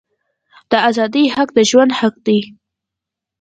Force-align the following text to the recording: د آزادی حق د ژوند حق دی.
د 0.69 0.73
آزادی 0.89 1.23
حق 1.35 1.49
د 1.57 1.59
ژوند 1.69 1.91
حق 1.99 2.15
دی. 2.27 2.39